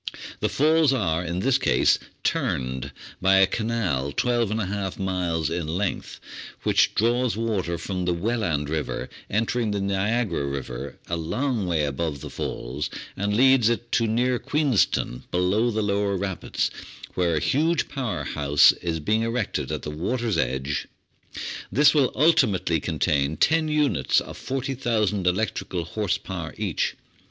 The 0.39 0.49
Falls 0.49 0.91
are 0.93 1.23
in 1.23 1.41
this 1.41 1.59
case 1.59 1.99
"turned" 2.23 2.91
by 3.21 3.35
a 3.35 3.45
canal, 3.45 4.11
l2^/ 4.11 4.95
2 4.95 4.99
miles 5.03 5.51
in 5.51 5.67
length, 5.67 6.19
which 6.63 6.95
draws 6.95 7.37
water 7.37 7.77
from 7.77 8.05
the 8.05 8.13
Welland 8.15 8.67
River 8.67 9.09
entering 9.29 9.69
the 9.69 9.79
Niagara 9.79 10.47
River 10.47 10.97
a 11.07 11.17
long 11.17 11.67
way 11.67 11.83
above 11.85 12.21
the 12.21 12.31
Falls, 12.31 12.89
and 13.15 13.37
leads 13.37 13.69
it 13.69 13.91
to 13.91 14.07
near 14.07 14.39
Queenston, 14.39 15.25
below 15.29 15.69
the 15.69 15.83
lower 15.83 16.17
rapids, 16.17 16.71
where 17.13 17.35
a 17.35 17.39
huge 17.39 17.87
power 17.87 18.23
house 18.23 18.71
is 18.81 18.99
being 18.99 19.21
erected 19.21 19.71
at 19.71 19.83
the 19.83 19.91
water's 19.91 20.35
edge. 20.39 20.87
This 21.71 21.93
will 21.93 22.11
ultimately 22.15 22.79
contain 22.79 23.37
ten 23.37 23.67
units 23.67 24.19
of 24.19 24.35
40,000 24.35 25.27
electrical 25.27 25.83
horse 25.85 26.17
power 26.17 26.55
each. 26.57 26.95